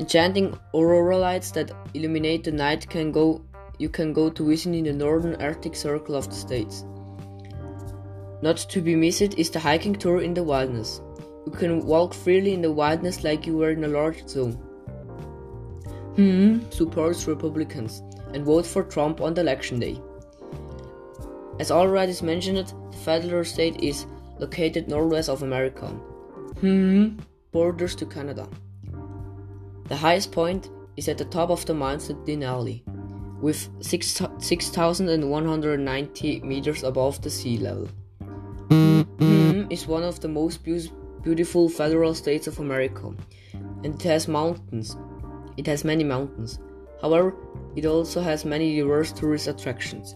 Enchanting 0.00 0.58
aurora 0.74 1.18
lights 1.18 1.50
that 1.50 1.72
illuminate 1.92 2.42
the 2.42 2.50
night 2.50 2.88
can 2.88 3.12
go 3.12 3.42
you 3.78 3.90
can 3.90 4.14
go 4.14 4.30
to 4.30 4.46
visit 4.46 4.74
in 4.74 4.84
the 4.84 4.92
northern 4.92 5.34
Arctic 5.42 5.76
Circle 5.76 6.14
of 6.14 6.28
the 6.28 6.34
states. 6.34 6.84
Not 8.42 8.56
to 8.56 8.80
be 8.80 8.96
missed 8.96 9.38
is 9.38 9.50
the 9.50 9.58
hiking 9.58 9.94
tour 9.94 10.22
in 10.22 10.32
the 10.32 10.42
wilderness. 10.42 11.02
You 11.44 11.52
can 11.52 11.84
walk 11.84 12.14
freely 12.14 12.54
in 12.54 12.62
the 12.62 12.72
wilderness 12.72 13.24
like 13.24 13.46
you 13.46 13.58
were 13.58 13.70
in 13.72 13.84
a 13.84 13.88
large 13.88 14.26
zoo. 14.26 14.52
Hmm 16.16 16.60
supports 16.70 17.26
Republicans 17.26 18.02
and 18.32 18.44
vote 18.44 18.64
for 18.64 18.84
Trump 18.84 19.20
on 19.20 19.34
the 19.34 19.42
election 19.42 19.78
day. 19.80 20.00
As 21.58 21.70
already 21.70 22.14
mentioned, 22.22 22.56
the 22.56 22.96
federal 23.04 23.44
state 23.44 23.82
is 23.82 24.06
located 24.38 24.88
northwest 24.88 25.28
of 25.28 25.42
America. 25.42 25.88
Hmm 26.64 27.18
borders 27.52 27.94
to 27.96 28.06
Canada. 28.06 28.48
The 29.90 29.96
highest 29.96 30.30
point 30.30 30.70
is 30.96 31.08
at 31.08 31.18
the 31.18 31.24
top 31.24 31.50
of 31.50 31.66
the 31.66 31.74
mountain 31.74 32.24
Denali 32.24 32.82
with 33.40 33.68
6,190 33.80 36.40
meters 36.42 36.84
above 36.84 37.20
the 37.22 37.30
sea 37.30 37.58
level. 37.58 37.88
Mm, 38.68 39.72
is 39.72 39.88
one 39.88 40.04
of 40.04 40.20
the 40.20 40.28
most 40.28 40.62
be- 40.62 40.92
beautiful 41.24 41.68
federal 41.68 42.14
states 42.14 42.46
of 42.46 42.60
America, 42.60 43.12
and 43.82 43.86
it 43.86 44.02
has 44.02 44.28
mountains. 44.28 44.96
It 45.56 45.66
has 45.66 45.84
many 45.84 46.04
mountains. 46.04 46.60
However, 47.02 47.34
it 47.74 47.84
also 47.84 48.20
has 48.20 48.44
many 48.44 48.76
diverse 48.76 49.10
tourist 49.10 49.48
attractions. 49.48 50.14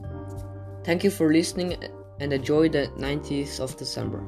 Thank 0.84 1.02
you 1.02 1.10
for 1.10 1.32
listening 1.32 1.76
and 2.20 2.32
enjoy 2.32 2.68
the 2.68 2.92
90th 2.96 3.58
of 3.58 3.76
December. 3.76 4.22